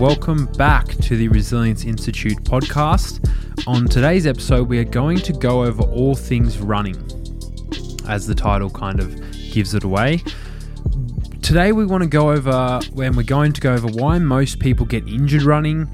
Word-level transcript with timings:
welcome 0.00 0.46
back 0.54 0.86
to 0.96 1.14
the 1.14 1.28
Resilience 1.28 1.84
Institute 1.84 2.38
podcast. 2.38 3.20
On 3.66 3.86
today's 3.86 4.26
episode, 4.26 4.66
we 4.66 4.78
are 4.78 4.84
going 4.84 5.18
to 5.18 5.34
go 5.34 5.62
over 5.64 5.82
all 5.82 6.14
things 6.14 6.56
running, 6.56 6.96
as 8.08 8.26
the 8.26 8.34
title 8.34 8.70
kind 8.70 8.98
of 8.98 9.14
gives 9.52 9.74
it 9.74 9.84
away. 9.84 10.22
Today, 11.42 11.72
we 11.72 11.84
want 11.84 12.02
to 12.02 12.08
go 12.08 12.30
over 12.30 12.80
when 12.94 13.14
we're 13.14 13.24
going 13.24 13.52
to 13.52 13.60
go 13.60 13.74
over 13.74 13.88
why 13.88 14.18
most 14.18 14.58
people 14.58 14.86
get 14.86 15.06
injured 15.06 15.42
running, 15.42 15.86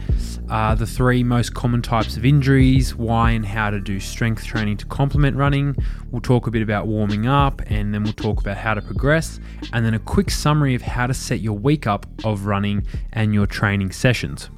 uh, 0.48 0.74
the 0.74 0.86
three 0.86 1.22
most 1.22 1.54
common 1.54 1.82
types 1.82 2.16
of 2.16 2.24
injuries, 2.24 2.94
why 2.94 3.32
and 3.32 3.44
how 3.44 3.70
to 3.70 3.80
do 3.80 3.98
strength 3.98 4.44
training 4.44 4.76
to 4.78 4.86
complement 4.86 5.36
running. 5.36 5.76
We'll 6.10 6.22
talk 6.22 6.46
a 6.46 6.50
bit 6.50 6.62
about 6.62 6.86
warming 6.86 7.26
up, 7.26 7.62
and 7.66 7.92
then 7.92 8.04
we'll 8.04 8.12
talk 8.12 8.40
about 8.40 8.56
how 8.56 8.74
to 8.74 8.82
progress, 8.82 9.40
and 9.72 9.84
then 9.84 9.94
a 9.94 9.98
quick 9.98 10.30
summary 10.30 10.74
of 10.74 10.82
how 10.82 11.06
to 11.06 11.14
set 11.14 11.40
your 11.40 11.58
week 11.58 11.86
up 11.86 12.06
of 12.24 12.46
running 12.46 12.86
and 13.12 13.34
your 13.34 13.46
training 13.46 13.92
sessions. 13.92 14.50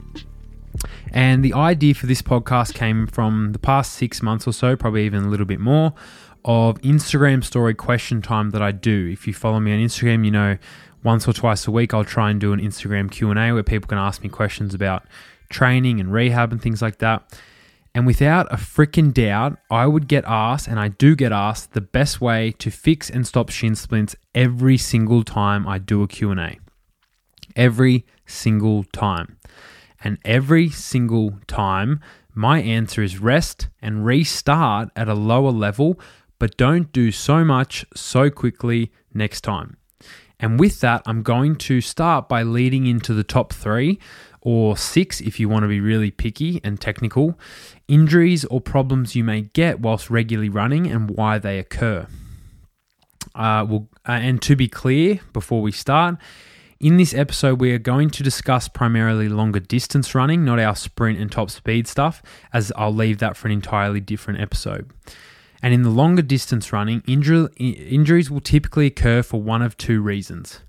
And 1.13 1.45
the 1.45 1.55
idea 1.55 1.95
for 1.95 2.07
this 2.07 2.23
podcast 2.23 2.75
came 2.75 3.07
from 3.07 3.53
the 3.53 3.59
past 3.59 3.95
six 3.95 4.23
months 4.23 4.47
or 4.47 4.53
so, 4.53 4.77
probably 4.77 5.07
even 5.07 5.25
a 5.25 5.29
little 5.29 5.47
bit 5.47 5.61
more, 5.61 5.95
of 6.45 6.81
Instagram 6.83 7.43
story 7.43 7.75
question 7.75 8.23
time 8.23 8.51
that 8.51 8.63
I 8.63 8.73
do. 8.73 9.09
If 9.11 9.27
you 9.27 9.35
follow 9.35 9.59
me 9.59 9.73
on 9.73 9.79
Instagram, 9.81 10.25
you 10.25 10.31
know 10.31 10.59
once 11.05 11.29
or 11.29 11.33
twice 11.33 11.67
a 11.67 11.71
week 11.71 11.95
I'll 11.95 12.05
try 12.05 12.31
and 12.31 12.41
do 12.41 12.53
an 12.53 12.61
Instagram 12.61 13.11
Q&A 13.11 13.53
where 13.53 13.63
people 13.63 13.89
can 13.89 13.99
ask 13.99 14.23
me 14.23 14.29
questions 14.29 14.75
about 14.75 15.05
training 15.49 16.01
and 16.01 16.13
rehab 16.13 16.53
and 16.53 16.61
things 16.61 16.83
like 16.83 16.99
that. 16.99 17.39
And 17.95 18.07
without 18.07 18.53
a 18.53 18.57
freaking 18.57 19.13
doubt, 19.13 19.59
I 19.71 19.87
would 19.87 20.09
get 20.09 20.25
asked, 20.27 20.69
and 20.69 20.79
I 20.79 20.89
do 20.89 21.17
get 21.17 21.33
asked, 21.33 21.73
the 21.73 21.81
best 21.81 22.21
way 22.21 22.53
to 22.59 22.71
fix 22.71 23.11
and 23.11 23.27
stop 23.27 23.49
shin 23.51 23.75
splints 23.75 24.15
every 24.35 24.77
single 24.77 25.25
time 25.25 25.67
I 25.67 25.79
do 25.79 26.03
a 26.03 26.09
Q&A. 26.09 26.59
Every 27.57 28.07
single 28.27 28.85
time. 28.85 29.39
And 30.05 30.19
every 30.25 30.69
single 30.69 31.39
time, 31.49 32.01
my 32.35 32.61
answer 32.61 33.03
is 33.03 33.19
rest 33.19 33.69
and 33.83 34.05
restart 34.05 34.91
at 34.95 35.09
a 35.09 35.15
lower 35.15 35.51
level, 35.51 35.99
but 36.39 36.57
don't 36.57 36.93
do 36.93 37.11
so 37.11 37.45
much 37.45 37.85
so 37.97 38.31
quickly 38.31 38.93
next 39.13 39.41
time. 39.41 39.77
And 40.39 40.61
with 40.61 40.81
that, 40.81 41.03
I'm 41.05 41.25
going 41.25 41.57
to 41.57 41.81
start 41.81 42.29
by 42.29 42.45
leading 42.45 42.87
into 42.87 43.13
the 43.13 43.25
top 43.25 43.53
three 43.53 43.99
or 44.41 44.77
six 44.77 45.21
if 45.21 45.41
you 45.41 45.49
want 45.49 45.63
to 45.63 45.69
be 45.69 45.81
really 45.81 46.11
picky 46.11 46.61
and 46.63 46.81
technical 46.81 47.39
injuries 47.87 48.45
or 48.47 48.61
problems 48.61 49.17
you 49.17 49.25
may 49.25 49.43
get 49.43 49.81
whilst 49.81 50.11
regularly 50.11 50.49
running 50.49 50.87
and 50.87 51.11
why 51.11 51.39
they 51.39 51.59
occur. 51.59 52.07
Uh, 53.35 53.65
we'll, 53.69 53.89
uh, 54.09 54.13
and 54.13 54.41
to 54.43 54.57
be 54.57 54.69
clear 54.69 55.21
before 55.33 55.61
we 55.63 55.73
start, 55.73 56.17
in 56.81 56.97
this 56.97 57.13
episode, 57.13 57.61
we 57.61 57.73
are 57.73 57.79
going 57.79 58.09
to 58.11 58.23
discuss 58.23 58.69
primarily 58.69 59.29
longer 59.29 59.59
distance 59.59 60.15
running, 60.15 60.45
not 60.45 60.61
our 60.61 60.77
sprint 60.77 61.19
and 61.19 61.31
top 61.31 61.51
speed 61.51 61.89
stuff, 61.89 62.23
as 62.53 62.73
I'll 62.77 62.95
leave 62.95 63.19
that 63.19 63.37
for 63.37 63.49
an 63.49 63.53
entirely 63.53 64.01
different 64.01 64.41
episode. 64.41 64.91
And 65.61 65.75
in 65.75 65.83
the 65.83 65.91
longer 65.91 66.23
distance 66.23 66.73
running, 66.73 67.03
injury, 67.09 67.49
injuries 67.57 68.31
will 68.31 68.41
typically 68.41 68.87
occur 68.87 69.25
for 69.25 69.43
one 69.43 69.61
of 69.61 69.77
two 69.77 70.01
reasons. 70.01 70.61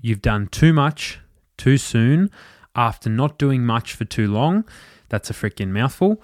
You've 0.00 0.22
done 0.22 0.48
too 0.48 0.72
much 0.72 1.20
too 1.56 1.78
soon 1.78 2.30
after 2.74 3.08
not 3.08 3.38
doing 3.38 3.64
much 3.64 3.94
for 3.94 4.04
too 4.04 4.30
long. 4.30 4.64
That's 5.08 5.30
a 5.30 5.34
freaking 5.34 5.68
mouthful. 5.68 6.22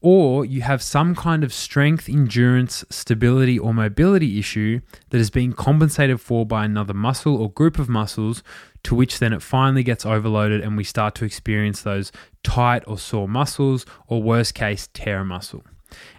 Or 0.00 0.44
you 0.44 0.62
have 0.62 0.82
some 0.82 1.14
kind 1.14 1.44
of 1.44 1.52
strength, 1.52 2.08
endurance, 2.08 2.84
stability, 2.90 3.56
or 3.56 3.72
mobility 3.72 4.38
issue 4.38 4.80
that 5.10 5.18
is 5.18 5.30
being 5.30 5.52
compensated 5.52 6.20
for 6.20 6.44
by 6.44 6.64
another 6.64 6.92
muscle 6.92 7.36
or 7.36 7.48
group 7.48 7.78
of 7.78 7.88
muscles, 7.88 8.42
to 8.82 8.96
which 8.96 9.20
then 9.20 9.32
it 9.32 9.42
finally 9.42 9.84
gets 9.84 10.04
overloaded 10.04 10.60
and 10.60 10.76
we 10.76 10.82
start 10.82 11.14
to 11.14 11.24
experience 11.24 11.82
those 11.82 12.10
tight 12.42 12.82
or 12.88 12.98
sore 12.98 13.28
muscles, 13.28 13.86
or 14.08 14.20
worst 14.20 14.54
case, 14.54 14.88
tear 14.92 15.20
a 15.20 15.24
muscle. 15.24 15.62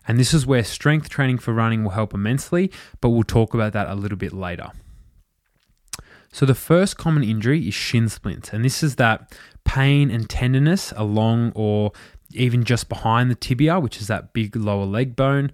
And 0.07 0.17
this 0.17 0.33
is 0.33 0.45
where 0.45 0.63
strength 0.63 1.09
training 1.09 1.39
for 1.39 1.53
running 1.53 1.83
will 1.83 1.91
help 1.91 2.13
immensely, 2.13 2.71
but 3.01 3.09
we'll 3.09 3.23
talk 3.23 3.53
about 3.53 3.73
that 3.73 3.89
a 3.89 3.95
little 3.95 4.17
bit 4.17 4.31
later. 4.31 4.71
So, 6.33 6.47
the 6.47 6.55
first 6.55 6.97
common 6.97 7.23
injury 7.23 7.67
is 7.67 7.75
shin 7.75 8.09
splints, 8.09 8.51
and 8.51 8.65
this 8.65 8.81
is 8.81 8.95
that 8.95 9.37
pain 9.65 10.09
and 10.09 10.27
tenderness 10.27 10.91
along 10.97 11.51
or 11.53 11.91
even 12.33 12.63
just 12.63 12.89
behind 12.89 13.29
the 13.29 13.35
tibia, 13.35 13.79
which 13.79 14.01
is 14.01 14.07
that 14.07 14.33
big 14.33 14.55
lower 14.55 14.85
leg 14.85 15.15
bone. 15.15 15.51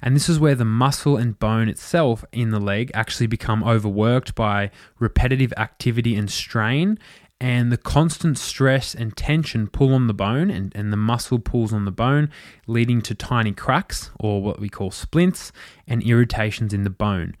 And 0.00 0.14
this 0.14 0.28
is 0.28 0.38
where 0.38 0.54
the 0.54 0.64
muscle 0.64 1.16
and 1.16 1.36
bone 1.36 1.68
itself 1.68 2.24
in 2.30 2.50
the 2.50 2.60
leg 2.60 2.92
actually 2.94 3.26
become 3.26 3.64
overworked 3.64 4.36
by 4.36 4.70
repetitive 5.00 5.52
activity 5.56 6.14
and 6.14 6.30
strain. 6.30 6.96
And 7.40 7.72
the 7.72 7.76
constant 7.76 8.38
stress 8.38 8.94
and 8.94 9.16
tension 9.16 9.66
pull 9.66 9.92
on 9.92 10.06
the 10.06 10.14
bone, 10.14 10.48
and, 10.48 10.72
and 10.76 10.92
the 10.92 10.96
muscle 10.96 11.40
pulls 11.40 11.72
on 11.72 11.86
the 11.86 11.90
bone, 11.90 12.30
leading 12.68 13.02
to 13.02 13.16
tiny 13.16 13.52
cracks 13.52 14.10
or 14.20 14.40
what 14.40 14.60
we 14.60 14.68
call 14.68 14.92
splints 14.92 15.50
and 15.88 16.04
irritations 16.04 16.72
in 16.72 16.84
the 16.84 16.90
bone 16.90 17.34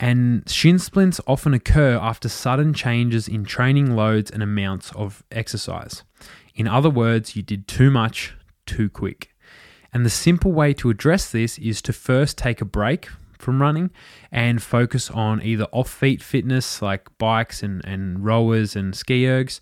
and 0.00 0.48
shin 0.48 0.78
splints 0.78 1.20
often 1.26 1.52
occur 1.52 1.98
after 2.00 2.28
sudden 2.28 2.72
changes 2.72 3.28
in 3.28 3.44
training 3.44 3.94
loads 3.94 4.30
and 4.30 4.42
amounts 4.42 4.90
of 4.92 5.22
exercise. 5.30 6.02
In 6.54 6.66
other 6.66 6.88
words, 6.88 7.36
you 7.36 7.42
did 7.42 7.68
too 7.68 7.90
much 7.90 8.34
too 8.64 8.88
quick. 8.88 9.34
And 9.92 10.06
the 10.06 10.10
simple 10.10 10.52
way 10.52 10.72
to 10.74 10.88
address 10.88 11.30
this 11.30 11.58
is 11.58 11.82
to 11.82 11.92
first 11.92 12.38
take 12.38 12.62
a 12.62 12.64
break 12.64 13.08
from 13.38 13.60
running 13.60 13.90
and 14.32 14.62
focus 14.62 15.10
on 15.10 15.42
either 15.42 15.64
off 15.72 15.90
feet 15.90 16.22
fitness 16.22 16.80
like 16.80 17.06
bikes 17.18 17.62
and, 17.62 17.84
and 17.84 18.24
rowers 18.24 18.74
and 18.76 18.96
ski 18.96 19.24
ergs, 19.24 19.60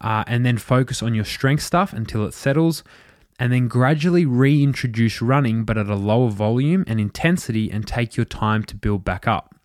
uh, 0.00 0.24
and 0.26 0.44
then 0.44 0.58
focus 0.58 1.02
on 1.02 1.14
your 1.14 1.24
strength 1.24 1.62
stuff 1.62 1.92
until 1.92 2.26
it 2.26 2.34
settles. 2.34 2.82
And 3.38 3.52
then 3.52 3.68
gradually 3.68 4.24
reintroduce 4.24 5.20
running, 5.20 5.64
but 5.64 5.76
at 5.76 5.88
a 5.88 5.94
lower 5.94 6.30
volume 6.30 6.84
and 6.86 6.98
intensity, 6.98 7.70
and 7.70 7.86
take 7.86 8.16
your 8.16 8.24
time 8.24 8.64
to 8.64 8.74
build 8.74 9.04
back 9.04 9.28
up. 9.28 9.55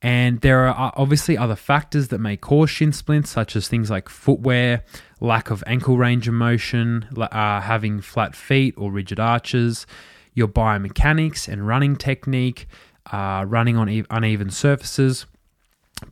And 0.00 0.40
there 0.42 0.68
are 0.68 0.92
obviously 0.96 1.36
other 1.36 1.56
factors 1.56 2.08
that 2.08 2.18
may 2.18 2.36
cause 2.36 2.70
shin 2.70 2.92
splints, 2.92 3.30
such 3.30 3.56
as 3.56 3.66
things 3.66 3.90
like 3.90 4.08
footwear, 4.08 4.84
lack 5.20 5.50
of 5.50 5.64
ankle 5.66 5.98
range 5.98 6.28
of 6.28 6.34
motion, 6.34 7.08
uh, 7.16 7.60
having 7.60 8.00
flat 8.00 8.36
feet 8.36 8.74
or 8.76 8.92
rigid 8.92 9.18
arches, 9.18 9.86
your 10.34 10.46
biomechanics 10.46 11.48
and 11.48 11.66
running 11.66 11.96
technique, 11.96 12.68
uh, 13.10 13.44
running 13.48 13.76
on 13.76 14.06
uneven 14.10 14.50
surfaces. 14.50 15.26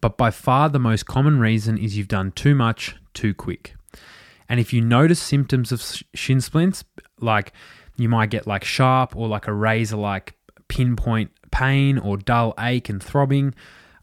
But 0.00 0.16
by 0.16 0.32
far 0.32 0.68
the 0.68 0.80
most 0.80 1.06
common 1.06 1.38
reason 1.38 1.78
is 1.78 1.96
you've 1.96 2.08
done 2.08 2.32
too 2.32 2.56
much 2.56 2.96
too 3.14 3.34
quick. 3.34 3.76
And 4.48 4.58
if 4.58 4.72
you 4.72 4.80
notice 4.80 5.20
symptoms 5.20 5.70
of 5.70 5.80
shin 6.14 6.40
splints, 6.40 6.84
like 7.20 7.52
you 7.96 8.08
might 8.08 8.30
get 8.30 8.48
like 8.48 8.64
sharp 8.64 9.14
or 9.16 9.28
like 9.28 9.46
a 9.46 9.52
razor 9.52 9.96
like 9.96 10.34
pinpoint 10.68 11.30
pain 11.56 11.96
or 11.96 12.18
dull 12.18 12.52
ache 12.58 12.90
and 12.90 13.02
throbbing. 13.02 13.54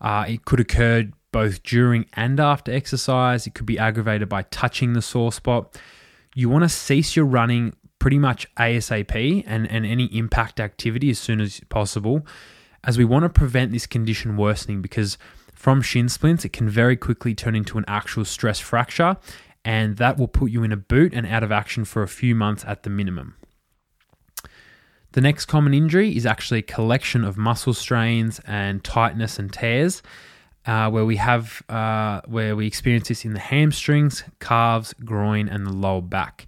Uh, 0.01 0.25
it 0.27 0.43
could 0.43 0.59
occur 0.59 1.07
both 1.31 1.61
during 1.61 2.07
and 2.13 2.39
after 2.39 2.71
exercise. 2.71 3.45
It 3.45 3.53
could 3.53 3.67
be 3.67 3.77
aggravated 3.77 4.27
by 4.27 4.41
touching 4.43 4.93
the 4.93 5.03
sore 5.03 5.31
spot. 5.31 5.79
You 6.33 6.49
want 6.49 6.63
to 6.63 6.69
cease 6.69 7.15
your 7.15 7.25
running 7.25 7.75
pretty 7.99 8.17
much 8.17 8.47
ASAP 8.55 9.43
and, 9.45 9.69
and 9.69 9.85
any 9.85 10.05
impact 10.05 10.59
activity 10.59 11.11
as 11.11 11.19
soon 11.19 11.39
as 11.39 11.61
possible, 11.69 12.25
as 12.83 12.97
we 12.97 13.05
want 13.05 13.21
to 13.21 13.29
prevent 13.29 13.71
this 13.71 13.85
condition 13.85 14.35
worsening 14.35 14.81
because 14.81 15.19
from 15.53 15.83
shin 15.83 16.09
splints, 16.09 16.43
it 16.43 16.53
can 16.53 16.67
very 16.67 16.97
quickly 16.97 17.35
turn 17.35 17.55
into 17.55 17.77
an 17.77 17.85
actual 17.87 18.25
stress 18.25 18.59
fracture, 18.59 19.15
and 19.63 19.97
that 19.97 20.17
will 20.17 20.27
put 20.27 20.49
you 20.49 20.63
in 20.63 20.71
a 20.71 20.77
boot 20.77 21.13
and 21.13 21.27
out 21.27 21.43
of 21.43 21.51
action 21.51 21.85
for 21.85 22.01
a 22.01 22.07
few 22.07 22.33
months 22.33 22.65
at 22.67 22.81
the 22.81 22.89
minimum. 22.89 23.35
The 25.13 25.21
next 25.21 25.45
common 25.45 25.75
injury 25.75 26.17
is 26.17 26.25
actually 26.25 26.59
a 26.59 26.63
collection 26.63 27.23
of 27.23 27.37
muscle 27.37 27.75
strains 27.75 28.41
and 28.47 28.83
tightness 28.83 29.37
and 29.37 29.53
tears, 29.53 30.01
uh, 30.65 30.89
where 30.89 31.05
we 31.05 31.17
have 31.17 31.61
uh, 31.69 32.21
where 32.25 32.55
we 32.55 32.65
experience 32.65 33.09
this 33.09 33.23
in 33.23 33.33
the 33.33 33.39
hamstrings, 33.39 34.23
calves, 34.39 34.91
groin, 35.05 35.47
and 35.47 35.67
the 35.67 35.71
lower 35.71 36.01
back. 36.01 36.47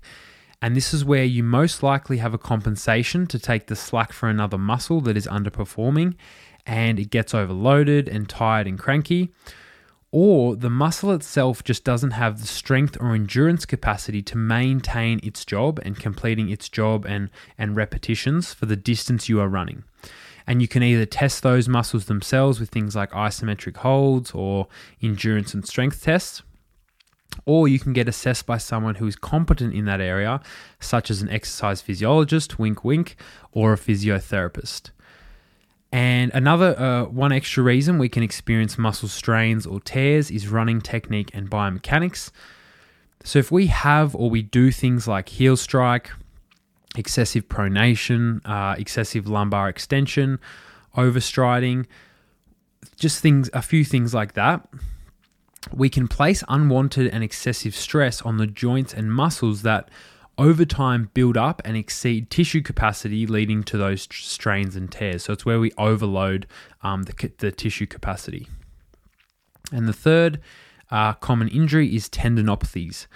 And 0.64 0.76
this 0.76 0.96
is 0.96 1.06
where 1.06 1.24
you 1.24 1.44
most 1.44 1.84
likely 1.84 2.18
have 2.18 2.34
a 2.34 2.40
compensation 2.40 3.28
to 3.28 3.38
take 3.38 3.68
the 3.68 3.76
slack 3.76 4.12
for 4.12 4.30
another 4.30 4.58
muscle 4.58 5.00
that 5.02 5.16
is 5.16 5.28
underperforming, 5.28 6.16
and 6.66 7.00
it 7.00 7.12
gets 7.12 7.36
overloaded 7.36 8.10
and 8.10 8.28
tired 8.28 8.66
and 8.66 8.80
cranky 8.80 9.32
or 10.18 10.56
the 10.56 10.70
muscle 10.70 11.12
itself 11.12 11.62
just 11.62 11.84
doesn't 11.84 12.12
have 12.12 12.40
the 12.40 12.48
strength 12.48 12.96
or 13.02 13.14
endurance 13.14 13.66
capacity 13.66 14.22
to 14.22 14.38
maintain 14.38 15.20
its 15.22 15.44
job 15.44 15.78
and 15.84 16.00
completing 16.00 16.48
its 16.48 16.70
job 16.70 17.04
and, 17.06 17.30
and 17.58 17.76
repetitions 17.76 18.54
for 18.54 18.66
the 18.66 18.78
distance 18.78 19.28
you 19.28 19.42
are 19.42 19.50
running. 19.50 19.84
And 20.48 20.62
you 20.62 20.70
can 20.70 20.84
either 20.84 21.06
test 21.06 21.44
those 21.44 21.68
muscles 21.68 22.06
themselves 22.06 22.62
with 22.62 22.70
things 22.70 22.96
like 22.96 23.12
isometric 23.12 23.76
holds 23.76 24.32
or 24.32 24.70
endurance 25.02 25.54
and 25.54 25.68
strength 25.68 26.02
tests, 26.02 26.44
or 27.46 27.68
you 27.68 27.78
can 27.78 27.92
get 27.92 28.08
assessed 28.08 28.46
by 28.46 28.58
someone 28.58 28.96
who 28.96 29.08
is 29.08 29.18
competent 29.18 29.74
in 29.74 29.84
that 29.84 30.00
area, 30.00 30.40
such 30.80 31.12
as 31.12 31.22
an 31.22 31.30
exercise 31.30 31.82
physiologist, 31.82 32.58
wink 32.58 32.86
wink, 32.86 33.18
or 33.52 33.74
a 33.74 33.78
physiotherapist. 33.78 34.92
And 35.96 36.30
another 36.34 36.78
uh, 36.78 37.06
one 37.06 37.32
extra 37.32 37.64
reason 37.64 37.98
we 38.00 38.10
can 38.10 38.22
experience 38.22 38.78
muscle 38.78 39.08
strains 39.08 39.66
or 39.66 39.80
tears 39.80 40.30
is 40.30 40.50
running 40.50 40.82
technique 40.82 41.32
and 41.34 41.50
biomechanics. 41.50 42.32
So 43.24 43.40
if 43.40 43.50
we 43.50 43.68
have 43.68 44.14
or 44.14 44.30
we 44.30 44.42
do 44.42 44.72
things 44.72 45.08
like 45.08 45.30
heel 45.30 45.56
strike, 45.56 46.12
excessive 46.98 47.48
pronation, 47.48 48.42
uh, 48.44 48.76
excessive 48.78 49.26
lumbar 49.26 49.70
extension, 49.70 50.40
overstriding, 50.98 51.86
just 53.00 53.22
things, 53.22 53.50
a 53.54 53.62
few 53.62 53.86
things 53.86 54.14
like 54.14 54.34
that, 54.34 54.68
we 55.72 55.88
can 55.88 56.10
place 56.10 56.44
unwanted 56.50 57.08
and 57.08 57.24
excessive 57.24 57.74
stress 57.74 58.22
on 58.22 58.36
the 58.36 58.48
joints 58.48 58.94
and 58.94 59.14
muscles 59.14 59.62
that 59.62 59.88
over 60.38 60.66
time 60.66 61.10
build 61.14 61.38
up 61.38 61.62
and 61.66 61.78
exceed 61.78 62.30
tissue 62.30 62.62
capacity, 62.62 63.26
leading 63.26 63.64
to 63.64 63.78
those 63.78 64.08
strains 64.12 64.76
and 64.76 64.92
tears. 64.92 65.24
So 65.24 65.34
it's 65.34 65.46
where 65.46 65.60
we 65.60 65.72
overload 65.78 66.48
um, 66.84 67.04
the, 67.04 67.32
the, 67.38 67.52
tissue 67.52 67.86
capacity. 67.86 68.48
And 69.72 69.88
the 69.88 69.94
third 69.94 70.42
uh, 70.92 71.14
common 71.14 71.48
injury 71.48 71.96
is 71.96 72.10
tendinopathies. 72.10 73.08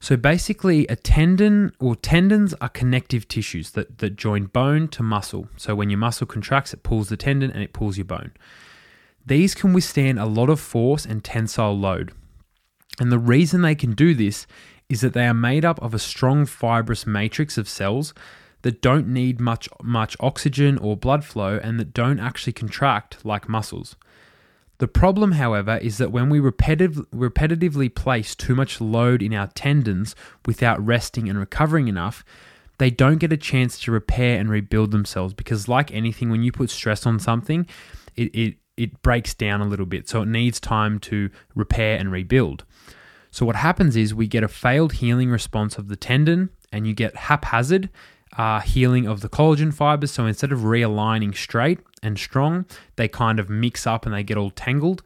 So 0.00 0.16
basically, 0.16 0.86
a 0.88 0.96
tendon 0.96 1.72
or 1.78 1.94
tendons 1.94 2.54
are 2.60 2.68
connective 2.68 3.28
tissues 3.28 3.70
that, 3.72 3.98
that 3.98 4.16
join 4.16 4.46
bone 4.46 4.88
to 4.88 5.02
muscle. 5.02 5.48
So 5.56 5.76
when 5.76 5.90
your 5.90 5.98
muscle 5.98 6.26
contracts, 6.26 6.74
it 6.74 6.82
pulls 6.82 7.08
the 7.08 7.16
tendon 7.16 7.52
and 7.52 7.62
it 7.62 7.72
pulls 7.72 7.96
your 7.98 8.04
bone. 8.06 8.32
These 9.24 9.54
can 9.54 9.72
withstand 9.72 10.18
a 10.18 10.26
lot 10.26 10.50
of 10.50 10.58
force 10.58 11.04
and 11.04 11.22
tensile 11.22 11.78
load. 11.78 12.12
And 12.98 13.12
the 13.12 13.18
reason 13.18 13.62
they 13.62 13.76
can 13.76 13.92
do 13.92 14.14
this 14.14 14.46
is 14.92 15.00
that 15.00 15.14
they 15.14 15.26
are 15.26 15.32
made 15.32 15.64
up 15.64 15.80
of 15.80 15.94
a 15.94 15.98
strong 15.98 16.44
fibrous 16.44 17.06
matrix 17.06 17.56
of 17.56 17.66
cells 17.66 18.12
that 18.60 18.82
don't 18.82 19.08
need 19.08 19.40
much 19.40 19.66
much 19.82 20.14
oxygen 20.20 20.76
or 20.76 20.98
blood 20.98 21.24
flow 21.24 21.58
and 21.62 21.80
that 21.80 21.94
don't 21.94 22.20
actually 22.20 22.52
contract 22.52 23.24
like 23.24 23.48
muscles. 23.48 23.96
The 24.76 24.88
problem, 24.88 25.32
however, 25.32 25.78
is 25.78 25.96
that 25.96 26.12
when 26.12 26.28
we 26.28 26.40
repetitive, 26.40 27.06
repetitively 27.10 27.94
place 27.94 28.34
too 28.34 28.54
much 28.54 28.82
load 28.82 29.22
in 29.22 29.32
our 29.32 29.46
tendons 29.46 30.14
without 30.44 30.84
resting 30.84 31.26
and 31.26 31.38
recovering 31.38 31.88
enough, 31.88 32.22
they 32.76 32.90
don't 32.90 33.18
get 33.18 33.32
a 33.32 33.36
chance 33.38 33.78
to 33.80 33.92
repair 33.92 34.38
and 34.38 34.50
rebuild 34.50 34.90
themselves 34.90 35.32
because, 35.32 35.68
like 35.68 35.90
anything, 35.92 36.30
when 36.30 36.42
you 36.42 36.52
put 36.52 36.68
stress 36.68 37.06
on 37.06 37.18
something, 37.18 37.66
it, 38.16 38.34
it, 38.34 38.56
it 38.76 39.00
breaks 39.00 39.32
down 39.32 39.62
a 39.62 39.66
little 39.66 39.86
bit. 39.86 40.08
So 40.08 40.22
it 40.22 40.28
needs 40.28 40.60
time 40.60 40.98
to 41.00 41.30
repair 41.54 41.96
and 41.96 42.12
rebuild. 42.12 42.64
So 43.32 43.44
what 43.44 43.56
happens 43.56 43.96
is 43.96 44.14
we 44.14 44.28
get 44.28 44.44
a 44.44 44.48
failed 44.48 44.92
healing 44.92 45.30
response 45.30 45.78
of 45.78 45.88
the 45.88 45.96
tendon 45.96 46.50
and 46.70 46.86
you 46.86 46.94
get 46.94 47.16
haphazard 47.16 47.88
uh, 48.36 48.60
healing 48.60 49.06
of 49.06 49.20
the 49.20 49.28
collagen 49.28 49.72
fibers. 49.72 50.10
So 50.10 50.26
instead 50.26 50.52
of 50.52 50.60
realigning 50.60 51.34
straight 51.34 51.80
and 52.02 52.18
strong, 52.18 52.66
they 52.96 53.08
kind 53.08 53.40
of 53.40 53.48
mix 53.50 53.86
up 53.86 54.06
and 54.06 54.14
they 54.14 54.22
get 54.22 54.36
all 54.36 54.50
tangled. 54.50 55.02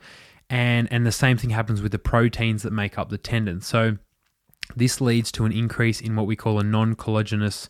And, 0.50 0.88
and 0.92 1.06
the 1.06 1.12
same 1.12 1.36
thing 1.36 1.50
happens 1.50 1.80
with 1.80 1.92
the 1.92 1.98
proteins 1.98 2.62
that 2.62 2.72
make 2.72 2.98
up 2.98 3.08
the 3.08 3.18
tendon. 3.18 3.60
So 3.60 3.96
this 4.74 5.00
leads 5.00 5.30
to 5.32 5.44
an 5.44 5.52
increase 5.52 6.00
in 6.00 6.16
what 6.16 6.26
we 6.26 6.36
call 6.36 6.58
a 6.58 6.64
non 6.64 6.94
collagenous 6.96 7.68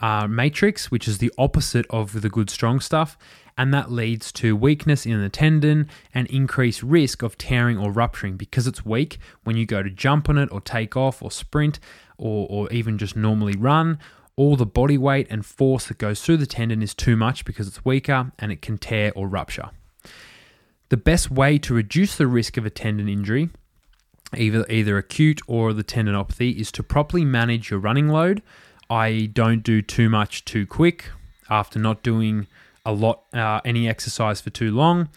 uh, 0.00 0.26
matrix, 0.26 0.90
which 0.90 1.08
is 1.08 1.18
the 1.18 1.32
opposite 1.38 1.86
of 1.90 2.20
the 2.20 2.28
good 2.28 2.50
strong 2.50 2.80
stuff 2.80 3.16
and 3.58 3.72
that 3.72 3.90
leads 3.90 4.30
to 4.32 4.54
weakness 4.54 5.06
in 5.06 5.20
the 5.20 5.28
tendon 5.28 5.88
and 6.12 6.26
increased 6.28 6.82
risk 6.82 7.22
of 7.22 7.38
tearing 7.38 7.78
or 7.78 7.90
rupturing 7.90 8.36
because 8.36 8.66
it's 8.66 8.84
weak 8.84 9.18
when 9.44 9.56
you 9.56 9.64
go 9.64 9.82
to 9.82 9.90
jump 9.90 10.28
on 10.28 10.38
it 10.38 10.50
or 10.52 10.60
take 10.60 10.96
off 10.96 11.22
or 11.22 11.30
sprint 11.30 11.78
or, 12.18 12.46
or 12.50 12.72
even 12.72 12.98
just 12.98 13.16
normally 13.16 13.56
run. 13.56 13.98
All 14.36 14.56
the 14.56 14.66
body 14.66 14.98
weight 14.98 15.26
and 15.30 15.46
force 15.46 15.86
that 15.86 15.96
goes 15.96 16.20
through 16.20 16.36
the 16.36 16.46
tendon 16.46 16.82
is 16.82 16.94
too 16.94 17.16
much 17.16 17.46
because 17.46 17.66
it's 17.66 17.84
weaker 17.84 18.32
and 18.38 18.52
it 18.52 18.60
can 18.60 18.76
tear 18.76 19.12
or 19.16 19.26
rupture. 19.26 19.70
The 20.90 20.98
best 20.98 21.30
way 21.30 21.58
to 21.58 21.74
reduce 21.74 22.16
the 22.16 22.26
risk 22.26 22.58
of 22.58 22.66
a 22.66 22.70
tendon 22.70 23.08
injury, 23.08 23.48
either, 24.36 24.66
either 24.68 24.98
acute 24.98 25.40
or 25.46 25.72
the 25.72 25.82
tendinopathy, 25.82 26.54
is 26.60 26.70
to 26.72 26.82
properly 26.82 27.24
manage 27.24 27.70
your 27.70 27.80
running 27.80 28.08
load. 28.08 28.42
I 28.88 29.30
don't 29.32 29.62
do 29.62 29.82
too 29.82 30.08
much 30.08 30.44
too 30.44 30.66
quick 30.66 31.10
after 31.50 31.78
not 31.78 32.02
doing 32.02 32.46
a 32.84 32.92
lot, 32.92 33.22
uh, 33.32 33.60
any 33.64 33.88
exercise 33.88 34.40
for 34.40 34.50
too 34.50 34.70
long, 34.70 35.08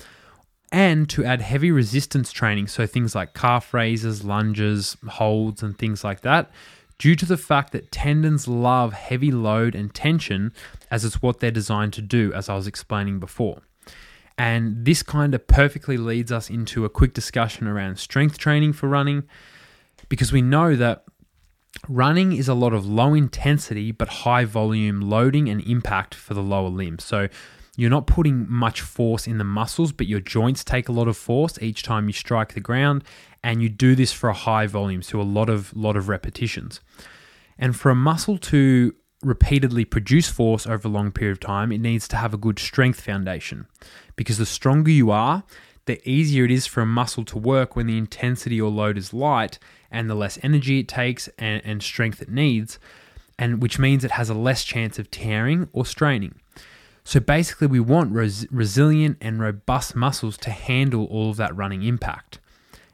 and 0.71 1.10
to 1.10 1.24
add 1.24 1.42
heavy 1.42 1.71
resistance 1.71 2.31
training. 2.31 2.68
So 2.68 2.86
things 2.86 3.16
like 3.16 3.33
calf 3.33 3.74
raises, 3.74 4.24
lunges, 4.24 4.98
holds, 5.07 5.62
and 5.63 5.77
things 5.77 6.04
like 6.04 6.21
that. 6.21 6.51
Due 6.98 7.16
to 7.16 7.25
the 7.25 7.38
fact 7.38 7.71
that 7.71 7.92
tendons 7.92 8.48
love 8.48 8.94
heavy 8.94 9.31
load 9.31 9.74
and 9.74 9.94
tension, 9.94 10.51
as 10.92 11.06
it's 11.06 11.22
what 11.22 11.39
they're 11.39 11.50
designed 11.50 11.94
to 11.94 12.01
do, 12.01 12.33
as 12.33 12.50
I 12.50 12.56
was 12.56 12.68
explaining 12.68 13.19
before. 13.19 13.62
And 14.38 14.86
this 14.86 15.04
kind 15.04 15.33
of 15.33 15.48
perfectly 15.48 15.98
leads 15.98 16.31
us 16.31 16.50
into 16.50 16.86
a 16.86 16.89
quick 16.89 17.13
discussion 17.13 17.68
around 17.68 18.00
strength 18.00 18.38
training 18.38 18.74
for 18.74 18.88
running, 18.88 19.24
because 20.07 20.31
we 20.31 20.42
know 20.42 20.75
that 20.75 21.06
running 21.87 22.33
is 22.33 22.47
a 22.47 22.53
lot 22.53 22.73
of 22.73 22.85
low 22.85 23.13
intensity 23.13 23.91
but 23.91 24.07
high 24.09 24.45
volume 24.45 25.01
loading 25.01 25.49
and 25.49 25.61
impact 25.61 26.13
for 26.13 26.33
the 26.33 26.41
lower 26.41 26.69
limbs. 26.69 27.03
So 27.03 27.29
you're 27.79 27.89
not 27.89 28.07
putting 28.07 28.49
much 28.51 28.81
force 28.81 29.25
in 29.25 29.37
the 29.37 29.43
muscles, 29.45 29.93
but 29.93 30.07
your 30.07 30.19
joints 30.19 30.63
take 30.63 30.89
a 30.89 30.91
lot 30.91 31.07
of 31.07 31.15
force 31.15 31.57
each 31.61 31.81
time 31.81 32.07
you 32.07 32.13
strike 32.13 32.53
the 32.53 32.59
ground, 32.59 33.05
and 33.41 33.61
you 33.61 33.69
do 33.69 33.95
this 33.95 34.11
for 34.11 34.27
a 34.27 34.33
high 34.33 34.67
volume, 34.67 35.01
so 35.01 35.21
a 35.21 35.23
lot 35.23 35.49
of 35.49 35.73
lot 35.73 35.95
of 35.95 36.09
repetitions. 36.09 36.81
And 37.57 37.75
for 37.75 37.89
a 37.89 37.95
muscle 37.95 38.37
to 38.37 38.93
repeatedly 39.23 39.85
produce 39.85 40.29
force 40.29 40.67
over 40.67 40.87
a 40.87 40.91
long 40.91 41.11
period 41.11 41.31
of 41.31 41.39
time, 41.39 41.71
it 41.71 41.79
needs 41.79 42.07
to 42.09 42.17
have 42.17 42.33
a 42.33 42.37
good 42.37 42.59
strength 42.59 42.99
foundation. 42.99 43.67
Because 44.17 44.37
the 44.37 44.45
stronger 44.45 44.91
you 44.91 45.11
are, 45.11 45.43
the 45.89 46.07
easier 46.07 46.45
it 46.45 46.51
is 46.51 46.68
for 46.68 46.81
a 46.81 46.86
muscle 46.86 47.25
to 47.25 47.38
work 47.39 47.75
when 47.75 47.88
the 47.88 47.97
intensity 47.97 48.62
or 48.62 48.69
load 48.69 48.95
is 48.95 49.12
light 49.12 49.57
and 49.89 50.07
the 50.07 50.13
less 50.13 50.38
energy 50.44 50.80
it 50.80 50.88
takes 50.88 51.27
and, 51.39 51.63
and 51.65 51.81
strength 51.81 52.21
it 52.21 52.30
needs, 52.30 52.77
and 53.39 53.59
which 53.59 53.80
means 53.80 54.03
it 54.03 54.12
has 54.12 54.30
a 54.30 54.36
less 54.36 54.63
chance 54.63 55.00
of 55.00 55.09
tearing 55.09 55.68
or 55.74 55.88
straining. 55.88 56.36
So 57.03 57.19
basically, 57.19 57.65
we 57.65 57.80
want 57.80 58.13
res- 58.13 58.45
resilient 58.51 59.18
and 59.19 59.41
robust 59.41 59.95
muscles 59.95 60.38
to 60.38 60.51
handle 60.51 61.06
all 61.06 61.31
of 61.31 61.38
that 61.38 61.56
running 61.56 61.81
impact. 61.81 62.39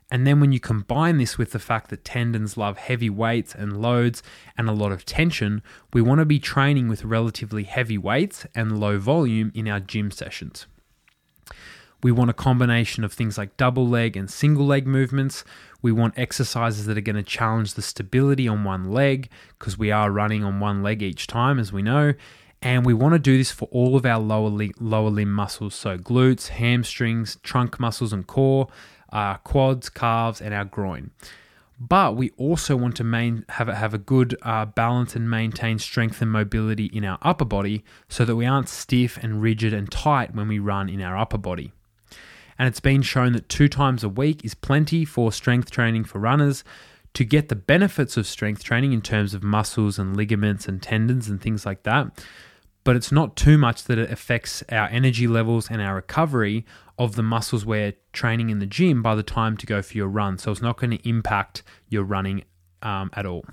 And 0.09 0.25
then 0.25 0.39
when 0.39 0.53
you 0.53 0.61
combine 0.61 1.17
this 1.17 1.37
with 1.37 1.51
the 1.51 1.59
fact 1.59 1.89
that 1.89 2.05
tendons 2.05 2.55
love 2.55 2.77
heavy 2.77 3.09
weights 3.09 3.53
and 3.53 3.81
loads 3.81 4.23
and 4.57 4.69
a 4.69 4.71
lot 4.71 4.93
of 4.93 5.03
tension, 5.03 5.61
we 5.91 6.01
want 6.01 6.19
to 6.19 6.25
be 6.25 6.39
training 6.39 6.87
with 6.87 7.03
relatively 7.03 7.63
heavy 7.63 7.97
weights 7.97 8.45
and 8.55 8.79
low 8.79 8.97
volume 8.99 9.51
in 9.53 9.67
our 9.67 9.81
gym 9.81 10.11
sessions. 10.11 10.65
We 12.05 12.11
want 12.11 12.29
a 12.29 12.33
combination 12.33 13.03
of 13.03 13.13
things 13.13 13.35
like 13.35 13.57
double 13.57 13.87
leg 13.87 14.15
and 14.15 14.29
single 14.29 14.67
leg 14.67 14.85
movements. 14.85 15.43
We 15.81 15.91
want 15.91 16.19
exercises 16.19 16.85
that 16.85 16.99
are 16.99 17.01
going 17.01 17.15
to 17.15 17.23
challenge 17.23 17.73
the 17.73 17.81
stability 17.81 18.47
on 18.47 18.63
one 18.63 18.91
leg 18.91 19.27
because 19.57 19.79
we 19.79 19.89
are 19.89 20.11
running 20.11 20.43
on 20.43 20.59
one 20.59 20.83
leg 20.83 21.01
each 21.01 21.25
time, 21.25 21.57
as 21.57 21.73
we 21.73 21.81
know. 21.81 22.13
And 22.61 22.85
we 22.85 22.93
want 22.93 23.13
to 23.13 23.17
do 23.17 23.39
this 23.39 23.49
for 23.49 23.67
all 23.71 23.95
of 23.95 24.05
our 24.05 24.19
lower, 24.19 24.49
li- 24.49 24.75
lower 24.79 25.09
limb 25.09 25.33
muscles. 25.33 25.73
So, 25.73 25.97
glutes, 25.97 26.49
hamstrings, 26.49 27.39
trunk 27.41 27.79
muscles, 27.79 28.13
and 28.13 28.27
core, 28.27 28.67
uh, 29.11 29.37
quads, 29.37 29.89
calves, 29.89 30.41
and 30.41 30.53
our 30.53 30.65
groin. 30.65 31.09
But 31.79 32.15
we 32.15 32.29
also 32.37 32.75
want 32.75 32.95
to 32.97 33.03
main, 33.03 33.45
have, 33.49 33.67
have 33.67 33.95
a 33.95 33.97
good 33.97 34.37
uh, 34.43 34.65
balance 34.65 35.15
and 35.15 35.27
maintain 35.27 35.79
strength 35.79 36.21
and 36.21 36.31
mobility 36.31 36.85
in 36.85 37.03
our 37.03 37.17
upper 37.23 37.45
body 37.45 37.83
so 38.07 38.25
that 38.25 38.35
we 38.35 38.45
aren't 38.45 38.69
stiff 38.69 39.17
and 39.23 39.41
rigid 39.41 39.73
and 39.73 39.91
tight 39.91 40.35
when 40.35 40.47
we 40.47 40.59
run 40.59 40.87
in 40.87 41.01
our 41.01 41.17
upper 41.17 41.39
body. 41.39 41.71
And 42.57 42.67
it's 42.67 42.79
been 42.79 43.01
shown 43.01 43.33
that 43.33 43.49
two 43.49 43.67
times 43.67 44.03
a 44.03 44.09
week 44.09 44.45
is 44.45 44.53
plenty 44.53 45.05
for 45.05 45.31
strength 45.31 45.71
training 45.71 46.05
for 46.05 46.19
runners 46.19 46.63
to 47.13 47.23
get 47.23 47.49
the 47.49 47.55
benefits 47.55 48.17
of 48.17 48.27
strength 48.27 48.63
training 48.63 48.93
in 48.93 49.01
terms 49.01 49.33
of 49.33 49.43
muscles 49.43 49.97
and 49.97 50.15
ligaments 50.15 50.67
and 50.67 50.81
tendons 50.81 51.29
and 51.29 51.41
things 51.41 51.65
like 51.65 51.83
that 51.83 52.23
but 52.85 52.95
it's 52.95 53.11
not 53.11 53.35
too 53.35 53.57
much 53.57 53.83
that 53.85 53.97
it 53.97 54.09
affects 54.11 54.63
our 54.71 54.87
energy 54.87 55.27
levels 55.27 55.69
and 55.69 55.81
our 55.81 55.95
recovery 55.95 56.65
of 56.97 57.15
the 57.15 57.23
muscles 57.23 57.65
we're 57.65 57.93
training 58.13 58.51
in 58.51 58.59
the 58.59 58.65
gym 58.65 59.01
by 59.01 59.15
the 59.15 59.23
time 59.23 59.57
to 59.57 59.65
go 59.65 59.81
for 59.81 59.97
your 59.97 60.07
run. 60.07 60.37
So 60.37 60.51
it's 60.51 60.61
not 60.61 60.77
going 60.77 60.91
to 60.91 61.09
impact 61.09 61.63
your 61.89 62.03
running 62.03 62.43
um, 62.83 63.09
at 63.13 63.25
all. 63.25 63.43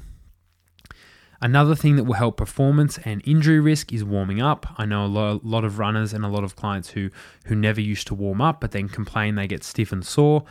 Another 1.42 1.74
thing 1.74 1.96
that 1.96 2.04
will 2.04 2.14
help 2.14 2.36
performance 2.36 2.98
and 2.98 3.20
injury 3.24 3.58
risk 3.58 3.92
is 3.92 4.04
warming 4.04 4.40
up. 4.40 4.64
I 4.78 4.86
know 4.86 5.04
a 5.04 5.40
lot, 5.42 5.64
of 5.64 5.80
runners 5.80 6.12
and 6.12 6.24
a 6.24 6.28
lot 6.28 6.44
of 6.44 6.54
clients 6.54 6.90
who 6.90 7.10
who 7.46 7.56
never 7.56 7.80
used 7.80 8.06
to 8.06 8.14
warm 8.14 8.40
up, 8.40 8.60
but 8.60 8.70
then 8.70 8.88
complain 8.88 9.34
they 9.34 9.48
get 9.48 9.64
stiff 9.64 9.90
and 9.90 10.06
sore. 10.06 10.44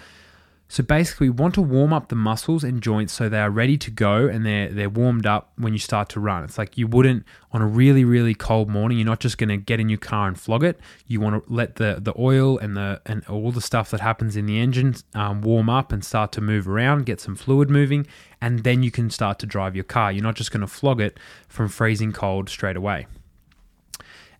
So 0.72 0.84
basically, 0.84 1.30
we 1.30 1.36
want 1.36 1.54
to 1.56 1.62
warm 1.62 1.92
up 1.92 2.08
the 2.08 2.16
muscles 2.16 2.64
and 2.64 2.82
joints 2.82 3.12
so 3.12 3.28
they 3.28 3.42
are 3.42 3.50
ready 3.50 3.78
to 3.78 3.92
go 3.92 4.30
and 4.30 4.46
they're 4.46 4.70
they're 4.70 4.90
warmed 4.90 5.26
up 5.26 5.52
when 5.58 5.74
you 5.74 5.80
start 5.80 6.08
to 6.12 6.22
run. 6.22 6.46
It's 6.46 6.58
like 6.58 6.78
you 6.78 6.88
wouldn't 6.88 7.26
on 7.52 7.62
a 7.62 7.68
really 7.68 8.06
really 8.06 8.34
cold 8.34 8.70
morning. 8.70 8.98
You're 8.98 9.06
not 9.06 9.20
just 9.20 9.38
going 9.38 9.50
to 9.50 9.58
get 9.58 9.82
in 9.82 9.90
your 9.90 9.98
car 9.98 10.30
and 10.30 10.40
flog 10.40 10.64
it. 10.64 10.80
You 11.08 11.20
want 11.20 11.46
to 11.46 11.54
let 11.54 11.76
the 11.76 11.98
the 12.00 12.14
oil 12.18 12.58
and 12.58 12.78
the 12.78 13.02
and 13.06 13.26
all 13.28 13.52
the 13.52 13.60
stuff 13.60 13.92
that 13.92 14.00
happens 14.00 14.38
in 14.38 14.46
the 14.46 14.62
engine 14.62 14.96
um, 15.14 15.42
warm 15.42 15.70
up 15.70 15.92
and 15.92 16.06
start 16.06 16.32
to 16.32 16.42
move 16.42 16.70
around, 16.70 17.06
get 17.06 17.20
some 17.20 17.36
fluid 17.36 17.70
moving, 17.70 18.08
and 18.40 18.60
then 18.64 18.82
you 18.82 18.92
can 18.92 19.10
start 19.10 19.40
to 19.40 19.46
drive 19.46 19.76
your 19.76 19.84
car. 19.84 20.10
You're 20.10 20.24
not 20.24 20.36
just 20.36 20.54
going 20.54 20.62
to 20.62 20.68
flog 20.68 21.02
it 21.02 21.20
from 21.50 21.68
freezing 21.68 22.14
cold 22.14 22.48
straight 22.48 22.78
away 22.78 23.08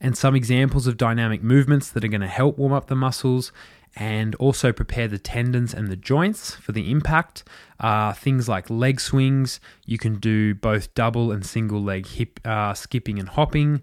and 0.02 0.18
some 0.18 0.36
examples 0.36 0.88
of 0.88 0.98
dynamic 0.98 1.44
movements 1.44 1.92
that 1.92 2.04
are 2.04 2.08
going 2.08 2.22
to 2.22 2.28
help 2.28 2.58
warm 2.58 2.74
up 2.74 2.88
the 2.88 2.96
muscles 2.96 3.52
and 3.96 4.36
also 4.36 4.72
prepare 4.72 5.08
the 5.08 5.20
tendons 5.20 5.74
and 5.74 5.90
the 5.90 5.96
joints 5.96 6.56
for 6.56 6.72
the 6.72 6.90
impact. 6.92 7.44
Uh, 7.80 8.14
things 8.14 8.48
like 8.48 8.70
leg 8.70 9.02
swings, 9.02 9.60
you 9.86 9.98
can 9.98 10.16
do 10.16 10.56
both 10.56 10.94
double 10.94 11.32
and 11.32 11.46
single 11.46 11.82
leg 11.82 12.06
hip 12.08 12.40
uh, 12.46 12.74
skipping 12.74 13.20
and 13.20 13.30
hopping, 13.30 13.82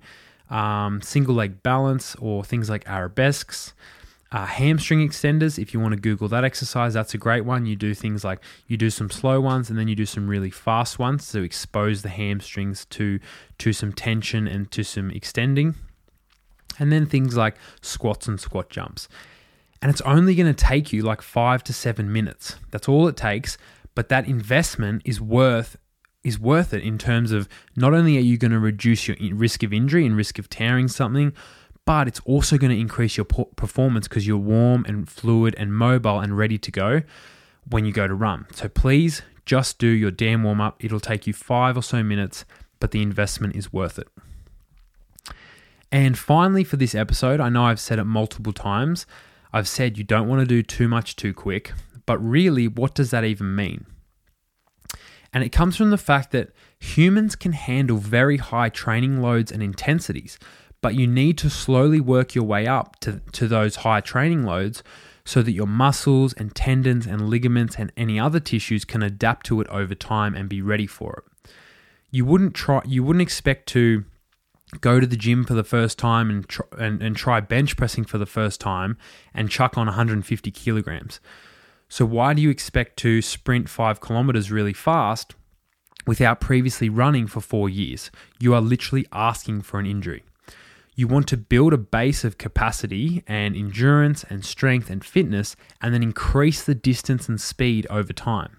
um, 0.50 1.02
single 1.02 1.34
leg 1.34 1.62
balance, 1.62 2.14
or 2.16 2.44
things 2.44 2.70
like 2.70 2.84
arabesques. 2.86 3.74
Uh, 4.30 4.44
hamstring 4.44 5.06
extenders, 5.06 5.58
if 5.58 5.72
you 5.72 5.80
want 5.80 5.94
to 5.94 6.00
Google 6.00 6.28
that 6.28 6.44
exercise, 6.44 6.92
that's 6.92 7.14
a 7.14 7.18
great 7.18 7.46
one. 7.46 7.64
You 7.64 7.76
do 7.76 7.94
things 7.94 8.24
like 8.24 8.40
you 8.66 8.76
do 8.76 8.90
some 8.90 9.10
slow 9.10 9.40
ones 9.40 9.70
and 9.70 9.78
then 9.78 9.88
you 9.88 9.96
do 9.96 10.04
some 10.04 10.28
really 10.28 10.50
fast 10.50 10.98
ones 10.98 11.32
to 11.32 11.42
expose 11.42 12.02
the 12.02 12.10
hamstrings 12.10 12.84
to 12.86 13.20
to 13.56 13.72
some 13.72 13.90
tension 13.90 14.46
and 14.46 14.70
to 14.70 14.84
some 14.84 15.10
extending. 15.10 15.76
And 16.78 16.92
then 16.92 17.06
things 17.06 17.36
like 17.36 17.56
squats 17.80 18.28
and 18.28 18.38
squat 18.38 18.68
jumps. 18.68 19.08
And 19.80 19.90
it's 19.90 20.00
only 20.02 20.34
going 20.34 20.52
to 20.52 20.64
take 20.64 20.92
you 20.92 21.02
like 21.02 21.22
five 21.22 21.62
to 21.64 21.72
seven 21.72 22.12
minutes. 22.12 22.56
That's 22.70 22.88
all 22.88 23.06
it 23.08 23.16
takes. 23.16 23.58
But 23.94 24.08
that 24.08 24.26
investment 24.28 25.02
is 25.04 25.20
worth 25.20 25.76
is 26.24 26.38
worth 26.38 26.74
it 26.74 26.82
in 26.82 26.98
terms 26.98 27.30
of 27.30 27.48
not 27.76 27.94
only 27.94 28.16
are 28.16 28.20
you 28.20 28.36
going 28.36 28.50
to 28.50 28.58
reduce 28.58 29.06
your 29.06 29.16
risk 29.34 29.62
of 29.62 29.72
injury 29.72 30.04
and 30.04 30.16
risk 30.16 30.38
of 30.38 30.50
tearing 30.50 30.88
something, 30.88 31.32
but 31.84 32.06
it's 32.08 32.20
also 32.26 32.58
going 32.58 32.70
to 32.70 32.78
increase 32.78 33.16
your 33.16 33.24
performance 33.24 34.08
because 34.08 34.26
you're 34.26 34.36
warm 34.36 34.84
and 34.86 35.08
fluid 35.08 35.54
and 35.56 35.72
mobile 35.72 36.20
and 36.20 36.36
ready 36.36 36.58
to 36.58 36.70
go 36.70 37.02
when 37.70 37.84
you 37.84 37.92
go 37.92 38.06
to 38.06 38.14
run. 38.14 38.46
So 38.52 38.68
please 38.68 39.22
just 39.46 39.78
do 39.78 39.86
your 39.86 40.10
damn 40.10 40.42
warm 40.42 40.60
up. 40.60 40.84
It'll 40.84 41.00
take 41.00 41.26
you 41.26 41.32
five 41.32 41.76
or 41.76 41.82
so 41.82 42.02
minutes, 42.02 42.44
but 42.80 42.90
the 42.90 43.00
investment 43.00 43.56
is 43.56 43.72
worth 43.72 43.98
it. 43.98 44.08
And 45.90 46.18
finally, 46.18 46.64
for 46.64 46.76
this 46.76 46.94
episode, 46.94 47.40
I 47.40 47.48
know 47.48 47.64
I've 47.64 47.80
said 47.80 47.98
it 47.98 48.04
multiple 48.04 48.52
times. 48.52 49.06
I've 49.52 49.68
said 49.68 49.98
you 49.98 50.04
don't 50.04 50.28
want 50.28 50.40
to 50.40 50.46
do 50.46 50.62
too 50.62 50.88
much 50.88 51.16
too 51.16 51.32
quick, 51.32 51.72
but 52.06 52.18
really, 52.18 52.68
what 52.68 52.94
does 52.94 53.10
that 53.10 53.24
even 53.24 53.54
mean? 53.54 53.86
And 55.32 55.44
it 55.44 55.50
comes 55.50 55.76
from 55.76 55.90
the 55.90 55.98
fact 55.98 56.30
that 56.32 56.50
humans 56.78 57.36
can 57.36 57.52
handle 57.52 57.98
very 57.98 58.38
high 58.38 58.68
training 58.68 59.20
loads 59.20 59.52
and 59.52 59.62
intensities, 59.62 60.38
but 60.80 60.94
you 60.94 61.06
need 61.06 61.36
to 61.38 61.50
slowly 61.50 62.00
work 62.00 62.34
your 62.34 62.44
way 62.44 62.66
up 62.66 62.98
to, 63.00 63.20
to 63.32 63.48
those 63.48 63.76
high 63.76 64.00
training 64.00 64.44
loads 64.44 64.82
so 65.24 65.42
that 65.42 65.52
your 65.52 65.66
muscles 65.66 66.32
and 66.34 66.54
tendons 66.54 67.06
and 67.06 67.28
ligaments 67.28 67.76
and 67.76 67.92
any 67.96 68.18
other 68.18 68.40
tissues 68.40 68.84
can 68.84 69.02
adapt 69.02 69.44
to 69.46 69.60
it 69.60 69.68
over 69.68 69.94
time 69.94 70.34
and 70.34 70.48
be 70.48 70.62
ready 70.62 70.86
for 70.86 71.24
it. 71.24 71.50
You 72.10 72.24
wouldn't 72.24 72.54
try 72.54 72.80
you 72.86 73.04
wouldn't 73.04 73.20
expect 73.22 73.68
to 73.70 74.06
go 74.80 75.00
to 75.00 75.06
the 75.06 75.16
gym 75.16 75.44
for 75.44 75.54
the 75.54 75.64
first 75.64 75.98
time 75.98 76.30
and, 76.30 76.48
try, 76.48 76.66
and, 76.78 77.02
and 77.02 77.16
try 77.16 77.40
bench 77.40 77.76
pressing 77.76 78.04
for 78.04 78.18
the 78.18 78.26
first 78.26 78.60
time 78.60 78.96
and 79.34 79.50
chuck 79.50 79.78
on 79.78 79.86
150 79.86 80.50
kilograms. 80.50 81.20
So, 81.88 82.04
why 82.04 82.34
do 82.34 82.42
you 82.42 82.50
expect 82.50 82.98
to 82.98 83.22
sprint 83.22 83.68
five 83.68 84.00
kilometers 84.00 84.50
really 84.50 84.74
fast 84.74 85.34
without 86.06 86.40
previously 86.40 86.90
running 86.90 87.26
for 87.26 87.40
four 87.40 87.68
years? 87.68 88.10
You 88.38 88.54
are 88.54 88.60
literally 88.60 89.06
asking 89.10 89.62
for 89.62 89.80
an 89.80 89.86
injury. 89.86 90.22
You 90.94 91.08
want 91.08 91.28
to 91.28 91.36
build 91.36 91.72
a 91.72 91.78
base 91.78 92.24
of 92.24 92.38
capacity 92.38 93.22
and 93.26 93.56
endurance 93.56 94.24
and 94.24 94.44
strength 94.44 94.90
and 94.90 95.02
fitness, 95.02 95.56
and 95.80 95.94
then 95.94 96.02
increase 96.02 96.62
the 96.62 96.74
distance 96.74 97.28
and 97.28 97.40
speed 97.40 97.86
over 97.88 98.12
time. 98.12 98.58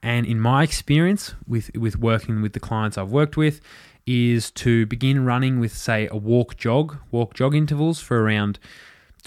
And 0.00 0.24
in 0.24 0.38
my 0.38 0.62
experience 0.62 1.34
with, 1.48 1.70
with 1.76 1.98
working 1.98 2.42
with 2.42 2.52
the 2.52 2.60
clients 2.60 2.96
I've 2.96 3.10
worked 3.10 3.36
with, 3.36 3.60
is 4.06 4.50
to 4.52 4.86
begin 4.86 5.24
running 5.24 5.60
with, 5.60 5.74
say, 5.74 6.08
a 6.10 6.16
walk 6.16 6.56
jog, 6.56 6.98
walk 7.10 7.34
jog 7.34 7.54
intervals 7.54 8.00
for 8.00 8.22
around 8.22 8.58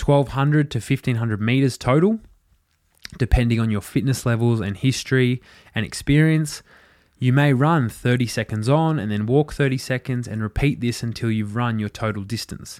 1200 0.03 0.69
to 0.72 0.77
1500 0.77 1.41
meters 1.41 1.77
total, 1.77 2.19
depending 3.17 3.60
on 3.60 3.72
your 3.72 3.81
fitness 3.81 4.25
levels 4.25 4.60
and 4.60 4.77
history 4.77 5.41
and 5.74 5.86
experience. 5.86 6.62
You 7.19 7.34
may 7.34 7.53
run 7.53 7.89
30 7.89 8.27
seconds 8.27 8.69
on 8.69 9.00
and 9.00 9.12
then 9.12 9.25
walk 9.25 9.53
30 9.53 9.77
seconds 9.77 10.27
and 10.27 10.41
repeat 10.43 10.81
this 10.81 11.01
until 11.01 11.31
you've 11.31 11.55
run 11.55 11.79
your 11.79 11.89
total 11.89 12.24
distance. 12.24 12.79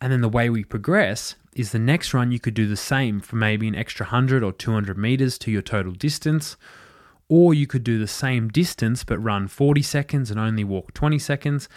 And 0.00 0.12
then 0.12 0.20
the 0.20 0.28
way 0.28 0.50
we 0.50 0.64
progress 0.64 1.36
is 1.54 1.72
the 1.72 1.78
next 1.78 2.12
run 2.12 2.30
you 2.30 2.38
could 2.38 2.52
do 2.52 2.66
the 2.66 2.76
same 2.76 3.20
for 3.20 3.36
maybe 3.36 3.66
an 3.66 3.74
extra 3.74 4.04
100 4.04 4.42
or 4.42 4.52
200 4.52 4.98
meters 4.98 5.38
to 5.38 5.50
your 5.50 5.62
total 5.62 5.92
distance. 5.92 6.56
Or 7.28 7.54
you 7.54 7.66
could 7.66 7.84
do 7.84 7.98
the 7.98 8.06
same 8.06 8.48
distance 8.48 9.04
but 9.04 9.18
run 9.18 9.48
40 9.48 9.82
seconds 9.82 10.30
and 10.30 10.38
only 10.38 10.64
walk 10.64 10.92
20 10.94 11.18
seconds. 11.18 11.68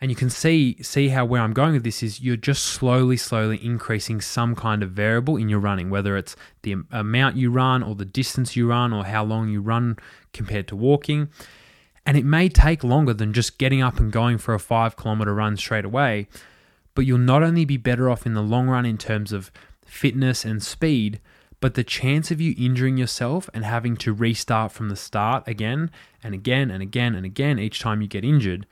And 0.00 0.10
you 0.10 0.16
can 0.16 0.30
see 0.30 0.80
see 0.82 1.08
how 1.08 1.24
where 1.24 1.42
I'm 1.42 1.52
going 1.52 1.72
with 1.72 1.82
this 1.82 2.02
is 2.02 2.20
you're 2.20 2.36
just 2.36 2.64
slowly, 2.64 3.16
slowly 3.16 3.64
increasing 3.64 4.20
some 4.20 4.54
kind 4.54 4.82
of 4.82 4.92
variable 4.92 5.36
in 5.36 5.48
your 5.48 5.58
running, 5.58 5.90
whether 5.90 6.16
it's 6.16 6.36
the 6.62 6.76
amount 6.92 7.36
you 7.36 7.50
run 7.50 7.82
or 7.82 7.96
the 7.96 8.04
distance 8.04 8.54
you 8.54 8.68
run 8.68 8.92
or 8.92 9.04
how 9.04 9.24
long 9.24 9.48
you 9.48 9.60
run 9.60 9.98
compared 10.32 10.68
to 10.68 10.76
walking. 10.76 11.28
And 12.06 12.16
it 12.16 12.24
may 12.24 12.48
take 12.48 12.84
longer 12.84 13.12
than 13.12 13.32
just 13.32 13.58
getting 13.58 13.82
up 13.82 13.98
and 13.98 14.12
going 14.12 14.38
for 14.38 14.54
a 14.54 14.60
five 14.60 14.96
kilometer 14.96 15.34
run 15.34 15.56
straight 15.56 15.84
away, 15.84 16.28
but 16.94 17.04
you'll 17.04 17.18
not 17.18 17.42
only 17.42 17.64
be 17.64 17.76
better 17.76 18.08
off 18.08 18.24
in 18.24 18.34
the 18.34 18.42
long 18.42 18.68
run 18.68 18.86
in 18.86 18.98
terms 18.98 19.32
of 19.32 19.50
fitness 19.84 20.44
and 20.44 20.62
speed, 20.62 21.20
but 21.60 21.74
the 21.74 21.84
chance 21.84 22.30
of 22.30 22.40
you 22.40 22.54
injuring 22.56 22.96
yourself 22.96 23.50
and 23.52 23.64
having 23.64 23.96
to 23.98 24.12
restart 24.12 24.72
from 24.72 24.88
the 24.88 24.96
start 24.96 25.46
again 25.48 25.90
and 26.22 26.34
again 26.34 26.70
and 26.70 26.82
again 26.82 27.14
and 27.14 27.26
again 27.26 27.58
each 27.58 27.80
time 27.80 28.00
you 28.00 28.08
get 28.08 28.24
injured 28.24 28.66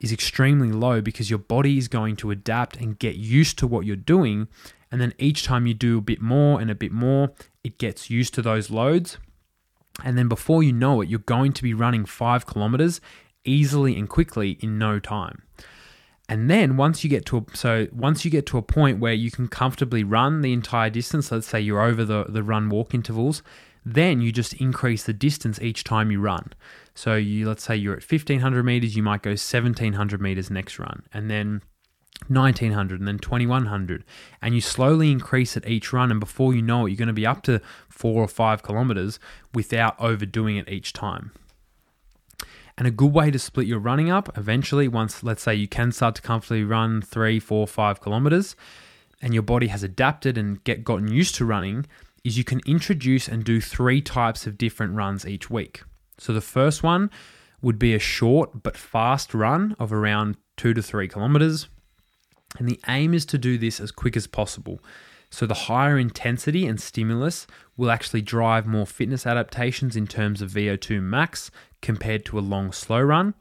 is 0.00 0.12
extremely 0.12 0.72
low 0.72 1.00
because 1.00 1.28
your 1.28 1.38
body 1.38 1.76
is 1.76 1.88
going 1.88 2.16
to 2.16 2.30
adapt 2.30 2.76
and 2.76 2.98
get 2.98 3.16
used 3.16 3.58
to 3.58 3.66
what 3.66 3.84
you're 3.84 3.96
doing. 3.96 4.48
And 4.90 5.00
then 5.00 5.12
each 5.18 5.44
time 5.44 5.66
you 5.66 5.74
do 5.74 5.98
a 5.98 6.02
bit 6.02 6.20
more 6.20 6.60
and 6.60 6.70
a 6.70 6.74
bit 6.74 6.90
more, 6.90 7.32
it 7.62 7.78
gets 7.78 8.10
used 8.10 8.34
to 8.34 8.42
those 8.42 8.70
loads. 8.70 9.18
And 10.02 10.16
then 10.16 10.28
before 10.28 10.62
you 10.62 10.72
know 10.72 11.02
it, 11.02 11.08
you're 11.08 11.18
going 11.18 11.52
to 11.52 11.62
be 11.62 11.74
running 11.74 12.06
five 12.06 12.46
kilometers 12.46 13.00
easily 13.44 13.96
and 13.98 14.08
quickly 14.08 14.52
in 14.60 14.78
no 14.78 14.98
time. 14.98 15.42
And 16.30 16.48
then 16.48 16.76
once 16.76 17.02
you 17.02 17.10
get 17.10 17.26
to 17.26 17.38
a, 17.38 17.56
so 17.56 17.88
once 17.92 18.24
you 18.24 18.30
get 18.30 18.46
to 18.46 18.58
a 18.58 18.62
point 18.62 19.00
where 19.00 19.12
you 19.12 19.32
can 19.32 19.48
comfortably 19.48 20.04
run 20.04 20.42
the 20.42 20.52
entire 20.52 20.88
distance, 20.88 21.32
let's 21.32 21.48
say 21.48 21.60
you're 21.60 21.82
over 21.82 22.04
the, 22.04 22.24
the 22.28 22.44
run 22.44 22.68
walk 22.68 22.94
intervals, 22.94 23.42
then 23.84 24.20
you 24.20 24.30
just 24.30 24.52
increase 24.54 25.02
the 25.02 25.12
distance 25.12 25.60
each 25.60 25.82
time 25.82 26.12
you 26.12 26.20
run. 26.20 26.52
So 26.94 27.16
you 27.16 27.48
let's 27.48 27.64
say 27.64 27.74
you're 27.74 27.96
at 27.96 28.08
1500 28.08 28.62
meters, 28.62 28.94
you 28.94 29.02
might 29.02 29.22
go 29.22 29.30
1700 29.30 30.20
meters 30.20 30.52
next 30.52 30.78
run, 30.78 31.02
and 31.12 31.28
then 31.28 31.62
1900 32.28 33.00
and 33.00 33.08
then 33.08 33.18
2100 33.18 34.04
and 34.42 34.54
you 34.54 34.60
slowly 34.60 35.10
increase 35.10 35.56
it 35.56 35.66
each 35.66 35.90
run 35.90 36.10
and 36.10 36.20
before 36.20 36.52
you 36.52 36.60
know 36.60 36.84
it 36.84 36.90
you're 36.90 36.98
going 36.98 37.06
to 37.06 37.14
be 37.14 37.26
up 37.26 37.42
to 37.42 37.62
4 37.88 38.22
or 38.22 38.28
5 38.28 38.62
kilometers 38.62 39.18
without 39.54 39.98
overdoing 39.98 40.56
it 40.56 40.68
each 40.68 40.92
time 40.92 41.32
and 42.80 42.88
a 42.88 42.90
good 42.90 43.12
way 43.12 43.30
to 43.30 43.38
split 43.38 43.68
your 43.68 43.78
running 43.78 44.10
up 44.10 44.36
eventually 44.36 44.88
once 44.88 45.22
let's 45.22 45.42
say 45.42 45.54
you 45.54 45.68
can 45.68 45.92
start 45.92 46.16
to 46.16 46.22
comfortably 46.22 46.64
run 46.64 47.00
three 47.00 47.38
four 47.38 47.68
five 47.68 48.00
kilometers 48.00 48.56
and 49.22 49.32
your 49.32 49.44
body 49.44 49.68
has 49.68 49.84
adapted 49.84 50.36
and 50.36 50.64
get 50.64 50.82
gotten 50.82 51.06
used 51.06 51.36
to 51.36 51.44
running 51.44 51.86
is 52.24 52.36
you 52.36 52.44
can 52.44 52.60
introduce 52.66 53.28
and 53.28 53.44
do 53.44 53.60
three 53.60 54.00
types 54.00 54.46
of 54.46 54.58
different 54.58 54.94
runs 54.94 55.24
each 55.24 55.48
week 55.48 55.82
so 56.18 56.32
the 56.32 56.40
first 56.40 56.82
one 56.82 57.10
would 57.62 57.78
be 57.78 57.94
a 57.94 57.98
short 57.98 58.62
but 58.62 58.76
fast 58.76 59.34
run 59.34 59.74
of 59.78 59.92
around 59.92 60.36
two 60.56 60.74
to 60.74 60.82
three 60.82 61.08
kilometers. 61.08 61.68
And 62.58 62.68
the 62.68 62.80
aim 62.88 63.14
is 63.14 63.24
to 63.26 63.38
do 63.38 63.56
this 63.56 63.80
as 63.80 63.90
quick 63.90 64.16
as 64.16 64.26
possible. 64.26 64.80
So 65.30 65.46
the 65.46 65.54
higher 65.54 65.98
intensity 65.98 66.66
and 66.66 66.80
stimulus 66.80 67.46
will 67.76 67.90
actually 67.90 68.22
drive 68.22 68.66
more 68.66 68.86
fitness 68.86 69.26
adaptations 69.26 69.96
in 69.96 70.06
terms 70.06 70.42
of 70.42 70.50
VO2 70.50 71.00
max 71.00 71.50
compared 71.80 72.24
to 72.26 72.38
a 72.38 72.40
long 72.40 72.72
slow 72.72 73.00
run. 73.00 73.34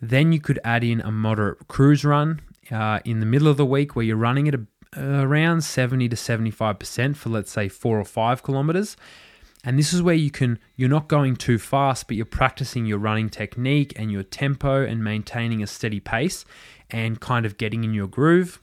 Then 0.00 0.32
you 0.32 0.40
could 0.40 0.60
add 0.64 0.84
in 0.84 1.00
a 1.00 1.10
moderate 1.10 1.66
cruise 1.68 2.04
run 2.04 2.40
uh, 2.70 3.00
in 3.04 3.20
the 3.20 3.26
middle 3.26 3.48
of 3.48 3.56
the 3.56 3.66
week 3.66 3.94
where 3.94 4.04
you're 4.04 4.16
running 4.16 4.48
at 4.48 4.54
a, 4.54 4.66
around 4.96 5.62
70 5.62 6.08
to 6.08 6.16
75% 6.16 7.16
for 7.16 7.28
let's 7.28 7.50
say 7.50 7.68
four 7.68 7.98
or 7.98 8.04
five 8.04 8.42
kilometers. 8.42 8.96
And 9.62 9.78
this 9.78 9.92
is 9.92 10.02
where 10.02 10.14
you 10.14 10.30
can, 10.30 10.58
you're 10.76 10.88
not 10.88 11.08
going 11.08 11.36
too 11.36 11.58
fast, 11.58 12.06
but 12.06 12.16
you're 12.16 12.24
practicing 12.24 12.86
your 12.86 12.98
running 12.98 13.28
technique 13.28 13.92
and 13.96 14.10
your 14.10 14.22
tempo 14.22 14.82
and 14.82 15.04
maintaining 15.04 15.62
a 15.62 15.66
steady 15.66 16.00
pace 16.00 16.46
and 16.88 17.20
kind 17.20 17.44
of 17.44 17.58
getting 17.58 17.84
in 17.84 17.92
your 17.92 18.06
groove. 18.06 18.58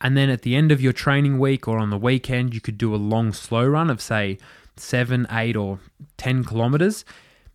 And 0.00 0.16
then 0.16 0.30
at 0.30 0.42
the 0.42 0.54
end 0.54 0.70
of 0.70 0.80
your 0.80 0.92
training 0.92 1.38
week 1.38 1.66
or 1.66 1.78
on 1.78 1.90
the 1.90 1.98
weekend, 1.98 2.54
you 2.54 2.60
could 2.60 2.78
do 2.78 2.94
a 2.94 2.96
long 2.96 3.32
slow 3.32 3.66
run 3.66 3.90
of, 3.90 4.00
say, 4.00 4.38
seven, 4.76 5.26
eight, 5.30 5.56
or 5.56 5.80
10 6.18 6.44
kilometers. 6.44 7.04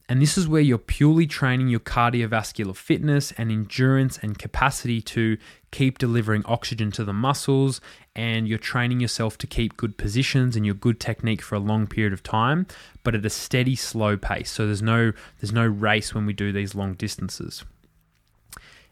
And 0.10 0.22
this 0.22 0.38
is 0.38 0.48
where 0.48 0.62
you're 0.62 0.78
purely 0.78 1.26
training 1.26 1.70
your 1.70 1.80
cardiovascular 1.80 2.76
fitness 2.76 3.32
and 3.38 3.50
endurance 3.50 4.20
and 4.22 4.38
capacity 4.38 5.02
to 5.02 5.38
keep 5.72 5.98
delivering 5.98 6.46
oxygen 6.46 6.92
to 6.92 7.06
the 7.06 7.14
muscles. 7.14 7.80
And 8.14 8.46
you're 8.46 8.58
training 8.58 9.00
yourself 9.00 9.38
to 9.38 9.48
keep 9.48 9.78
good 9.78 9.98
positions 9.98 10.58
and 10.58 10.66
your 10.66 10.76
good 10.76 11.00
technique 11.00 11.42
for 11.42 11.56
a 11.56 11.60
long 11.60 11.88
period 11.88 12.14
of 12.14 12.22
time 12.22 12.68
but 13.04 13.14
at 13.14 13.26
a 13.26 13.30
steady 13.30 13.76
slow 13.76 14.18
pace. 14.18 14.50
So 14.50 14.66
there's 14.66 14.82
no 14.82 15.12
there's 15.40 15.52
no 15.52 15.66
race 15.66 16.16
when 16.16 16.26
we 16.26 16.34
do 16.34 16.52
these 16.52 16.74
long 16.74 16.94
distances 16.94 17.64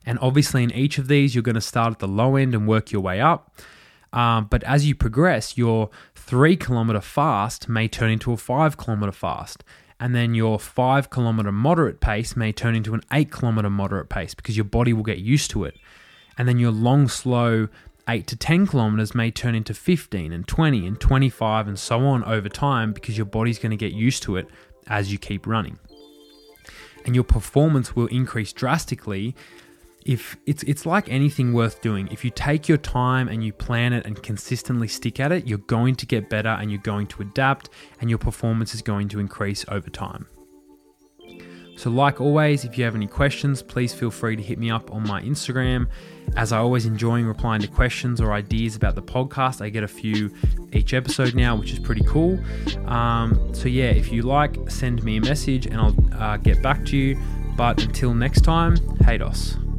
and 0.05 0.17
obviously 0.19 0.63
in 0.63 0.71
each 0.71 0.97
of 0.97 1.07
these 1.07 1.35
you're 1.35 1.41
going 1.41 1.55
to 1.55 1.61
start 1.61 1.91
at 1.91 1.99
the 1.99 2.07
low 2.07 2.35
end 2.35 2.53
and 2.53 2.67
work 2.67 2.91
your 2.91 3.01
way 3.01 3.19
up 3.19 3.51
Um, 4.13 4.47
but 4.49 4.63
as 4.63 4.85
you 4.85 4.95
progress, 4.95 5.57
your 5.57 5.89
three 6.15 6.55
kilometer 6.57 7.01
fast 7.01 7.69
may 7.69 7.87
turn 7.87 8.11
into 8.11 8.33
a 8.33 8.37
five 8.37 8.77
kilometer 8.77 9.11
fast. 9.11 9.63
And 9.99 10.15
then 10.15 10.33
your 10.33 10.59
five 10.59 11.09
kilometer 11.09 11.51
moderate 11.51 12.01
pace 12.01 12.35
may 12.35 12.51
turn 12.51 12.75
into 12.75 12.93
an 12.93 13.01
eight 13.13 13.31
kilometer 13.31 13.69
moderate 13.69 14.09
pace 14.09 14.33
because 14.33 14.57
your 14.57 14.65
body 14.65 14.93
will 14.93 15.03
get 15.03 15.19
used 15.19 15.51
to 15.51 15.63
it. 15.63 15.77
And 16.37 16.47
then 16.47 16.57
your 16.57 16.71
long, 16.71 17.07
slow 17.07 17.67
8 18.09 18.25
to 18.27 18.35
10 18.35 18.65
kilometers 18.65 19.13
may 19.13 19.29
turn 19.29 19.53
into 19.53 19.75
15 19.75 20.33
and 20.33 20.47
20 20.47 20.87
and 20.87 20.99
25 20.99 21.67
and 21.67 21.77
so 21.77 21.99
on 21.99 22.23
over 22.23 22.49
time 22.49 22.93
because 22.93 23.15
your 23.15 23.27
body's 23.27 23.59
going 23.59 23.69
to 23.69 23.77
get 23.77 23.93
used 23.93 24.23
to 24.23 24.37
it 24.37 24.47
as 24.87 25.11
you 25.11 25.19
keep 25.19 25.45
running. 25.45 25.77
And 27.05 27.13
your 27.13 27.23
performance 27.23 27.95
will 27.95 28.07
increase 28.07 28.53
drastically 28.53 29.35
if 30.05 30.37
it's 30.45 30.63
it's 30.63 30.85
like 30.85 31.09
anything 31.09 31.53
worth 31.53 31.81
doing. 31.81 32.07
If 32.11 32.25
you 32.25 32.31
take 32.31 32.67
your 32.67 32.77
time 32.77 33.27
and 33.27 33.43
you 33.43 33.53
plan 33.53 33.93
it 33.93 34.05
and 34.05 34.21
consistently 34.21 34.87
stick 34.87 35.19
at 35.19 35.31
it, 35.31 35.47
you're 35.47 35.59
going 35.59 35.95
to 35.95 36.05
get 36.05 36.29
better 36.29 36.49
and 36.49 36.71
you're 36.71 36.81
going 36.81 37.07
to 37.07 37.21
adapt 37.21 37.69
and 37.99 38.09
your 38.09 38.19
performance 38.19 38.73
is 38.73 38.81
going 38.81 39.07
to 39.09 39.19
increase 39.19 39.65
over 39.67 39.89
time. 39.89 40.27
So, 41.77 41.89
like 41.89 42.21
always, 42.21 42.63
if 42.63 42.77
you 42.77 42.83
have 42.83 42.95
any 42.95 43.07
questions, 43.07 43.63
please 43.63 43.91
feel 43.91 44.11
free 44.11 44.35
to 44.35 44.43
hit 44.43 44.59
me 44.59 44.69
up 44.69 44.91
on 44.91 45.07
my 45.07 45.21
Instagram. 45.23 45.87
As 46.35 46.51
I 46.51 46.59
always 46.59 46.85
enjoying 46.85 47.25
replying 47.25 47.61
to 47.61 47.67
questions 47.67 48.21
or 48.21 48.33
ideas 48.33 48.75
about 48.75 48.93
the 48.93 49.01
podcast, 49.01 49.61
I 49.61 49.69
get 49.69 49.83
a 49.83 49.87
few 49.87 50.31
each 50.73 50.93
episode 50.93 51.33
now, 51.33 51.55
which 51.55 51.71
is 51.71 51.79
pretty 51.79 52.03
cool. 52.03 52.39
Um, 52.85 53.53
so, 53.55 53.67
yeah, 53.67 53.89
if 53.89 54.11
you 54.11 54.21
like, 54.21 54.57
send 54.69 55.03
me 55.03 55.17
a 55.17 55.21
message 55.21 55.65
and 55.65 55.77
I'll 55.77 55.95
uh, 56.21 56.37
get 56.37 56.61
back 56.61 56.85
to 56.85 56.97
you. 56.97 57.17
But 57.55 57.83
until 57.83 58.13
next 58.13 58.41
time, 58.41 58.77
Haydos. 58.99 59.70